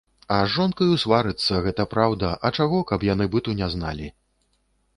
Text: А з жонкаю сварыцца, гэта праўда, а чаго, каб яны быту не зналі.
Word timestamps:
А 0.35 0.35
з 0.45 0.53
жонкаю 0.53 0.95
сварыцца, 1.03 1.59
гэта 1.67 1.85
праўда, 1.93 2.31
а 2.49 2.53
чаго, 2.59 2.81
каб 2.93 3.05
яны 3.13 3.29
быту 3.35 3.57
не 3.63 3.67
зналі. 3.77 4.13